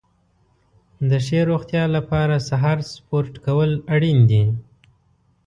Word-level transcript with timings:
د 1.09 1.11
ښې 1.25 1.39
روغتیا 1.49 1.83
لپاره 1.95 2.45
سهار 2.49 2.79
سپورت 2.93 3.33
کول 3.45 3.71
اړین 3.95 4.19
دي. 4.29 4.43